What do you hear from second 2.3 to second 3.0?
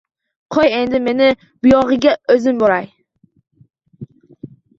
o‘zim boray.